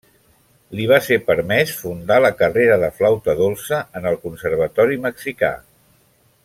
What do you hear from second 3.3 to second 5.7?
dolça en el conservatori mexicà.